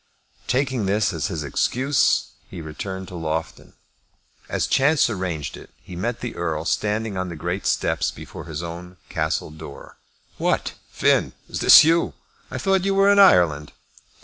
Taking 0.47 0.87
this 0.87 1.13
as 1.13 1.27
his 1.27 1.43
excuse 1.43 2.31
he 2.49 2.59
returned 2.59 3.07
to 3.09 3.15
Loughton. 3.15 3.73
As 4.49 4.65
chance 4.65 5.11
arranged 5.11 5.55
it, 5.55 5.69
he 5.77 5.95
met 5.95 6.21
the 6.21 6.35
Earl 6.35 6.65
standing 6.65 7.17
on 7.17 7.29
the 7.29 7.35
great 7.35 7.67
steps 7.67 8.09
before 8.09 8.45
his 8.45 8.63
own 8.63 8.97
castle 9.09 9.51
doors. 9.51 9.93
"What, 10.39 10.73
Finn; 10.89 11.33
is 11.47 11.59
this 11.59 11.83
you? 11.83 12.15
I 12.49 12.57
thought 12.57 12.83
you 12.83 12.95
were 12.95 13.11
in 13.11 13.19
Ireland." 13.19 13.73